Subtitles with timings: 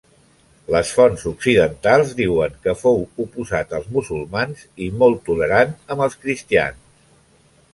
[0.75, 7.07] Les fonts occidentals diuen que fou oposat als musulmans i molt tolerant amb els cristians.